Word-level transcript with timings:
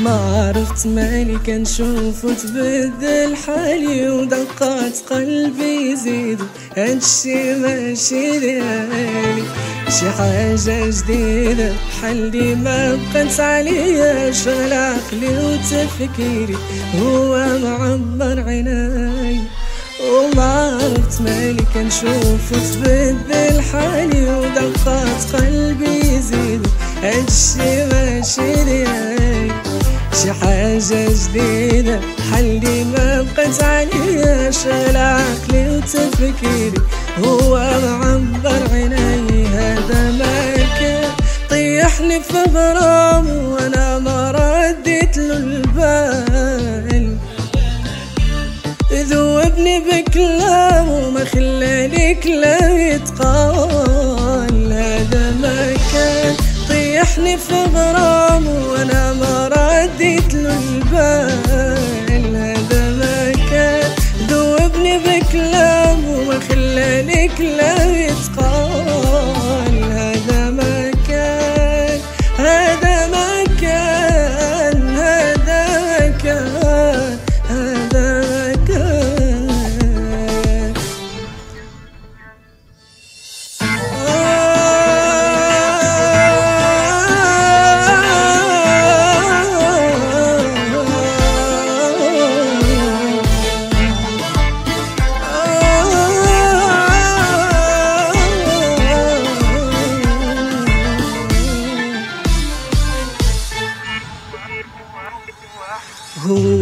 ما 0.00 0.44
عرفت 0.48 0.86
مالي 0.86 1.38
كنشوف 1.46 2.24
وتبدل 2.24 3.36
حالي 3.46 4.10
ودقات 4.10 4.98
قلبي 5.10 5.92
يزيدو 5.92 6.44
هادشي 6.76 7.54
ماشي 7.54 8.38
ديالي 8.40 9.42
شي 9.88 10.10
حاجة 10.10 10.90
جديدة 10.90 11.72
بحال 11.72 12.58
ما 12.64 12.98
بقات 13.14 13.40
عليا. 13.40 14.32
شغل 14.32 14.72
عقلي 14.72 15.28
وتفكيري 15.44 16.56
هو 17.00 17.46
معبر 17.58 18.40
عيناي 18.48 19.38
وما 20.10 20.78
عرفت 20.82 21.20
مالي 21.20 21.64
كنشوف 21.74 22.52
وتبدل 22.52 23.62
حالي 23.62 24.22
ودقات 24.36 25.22
قلبي 25.32 25.61
حلي 32.32 32.84
ما 32.84 33.26
بقيت 33.36 33.62
عليا 33.62 34.50
شغل 34.50 34.96
عقلي 34.96 35.76
وتفكيري 35.76 36.82
هو 37.24 37.58
معبر 37.82 38.62
عيني 38.72 39.46
هذا 39.46 40.10
ما 40.10 40.56
كان 40.80 41.10
طيحني 41.50 42.20
في 42.20 42.38
غرام 42.54 43.26
وأنا 43.28 43.98
ما 43.98 44.30
رديت 44.30 45.16
له 45.16 45.36
البال 45.36 47.16
ذوبني 48.92 49.78
بكلام 49.80 50.88
وما 50.88 51.24
خلاني 51.24 52.14
كلام 52.14 52.78
يتقال. 52.78 54.72
هذا 54.72 55.30
ما 55.42 55.74
كان 55.92 56.36
طيحني 56.68 57.36
في 57.36 57.64
غرام 57.74 58.46
وأنا 58.46 59.12
ما 59.12 59.48
رديت 59.48 60.34
له 60.34 60.58
البال 60.58 61.41
خلاني 67.02 67.28
كلام 67.38 67.94
يتقال 67.94 68.41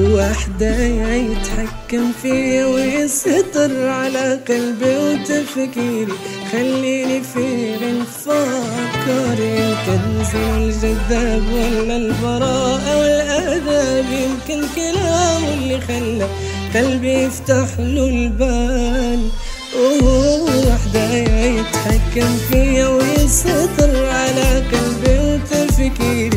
هو 0.00 0.32
حدا 0.34 0.86
يتحكم 1.16 2.12
فيه 2.22 2.64
ويسيطر 2.64 3.88
على 3.88 4.40
قلبي 4.48 4.96
وتفكيري. 4.96 6.12
خليني 6.52 7.22
في 7.22 7.76
نفكر 7.76 9.36
الكنز 9.38 10.34
الجذاب 10.34 11.42
ولا 11.52 11.96
البراءة 11.96 12.98
والأدب 12.98 14.06
يمكن 14.12 14.66
كلامه 14.76 15.54
اللي 15.54 15.80
خلى 15.80 16.28
قلبي 16.74 17.12
يفتح 17.12 17.68
له 17.78 18.06
البال. 18.06 19.28
وحدة 20.02 21.14
يتحكم 21.14 22.36
فيا 22.50 22.88
ويسيطر 22.88 24.06
على 24.06 24.62
قلبي 24.72 25.18
وتفكيري. 25.18 26.29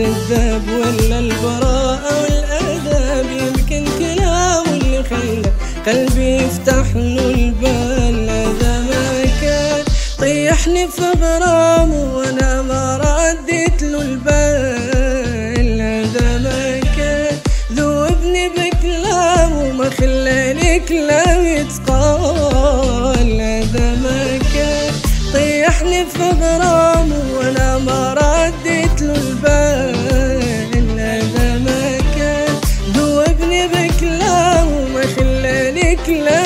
الجذاب 0.00 0.62
ولا 0.68 1.18
البراءة 1.18 2.22
والأدب 2.22 3.30
يمكن 3.30 3.84
كلامه 3.98 4.70
اللي 4.70 5.02
خلى 5.02 5.52
قلبي 5.86 6.36
يفتح 6.36 6.86
له 6.94 7.30
البال. 7.30 8.30
هذا 8.30 8.80
ما 8.80 9.24
كان 9.40 9.84
طيحني 10.18 10.88
في 10.88 11.02
غرامه 11.22 12.16
وأنا 12.16 12.62
ما 12.62 12.82
رديت 12.96 13.82
له 13.82 14.02
البال. 14.02 15.80
هذا 15.80 16.38
ما 16.38 16.80
كان 16.96 17.36
ذوبني 17.72 18.48
بكلام 18.48 19.52
وما 19.52 19.90
خلاني 19.90 20.80
كلام 20.80 21.44
يتقال. 21.44 23.40
هذا 23.40 23.94
ما 24.02 24.38
كان 24.54 24.92
طيحني 25.32 26.06
في 26.06 26.22
غرامه 26.22 26.97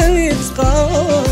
ذوبني 0.02 0.30
بكلام 0.30 1.31